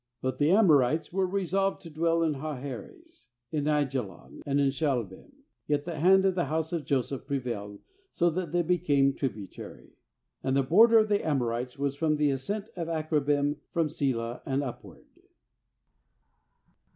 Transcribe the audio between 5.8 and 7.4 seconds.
the hand of the house of Joseph